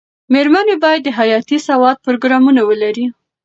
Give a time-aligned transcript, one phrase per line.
[0.33, 3.05] مېرمنې باید د حياتي سواد پروګرامونه ولري.